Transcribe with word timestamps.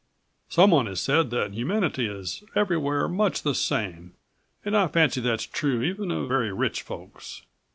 Someone 0.49 0.87
has 0.87 0.99
said 0.99 1.29
that 1.29 1.53
humanity 1.53 2.07
is 2.07 2.43
everywhere 2.55 3.07
much 3.07 3.43
the 3.43 3.53
same 3.53 4.15
and 4.65 4.75
I 4.75 4.87
fancy 4.87 5.21
that's 5.21 5.45
true 5.45 5.83
even 5.83 6.09
of 6.09 6.27
very 6.27 6.51
rich 6.51 6.81
folks. 6.81 7.43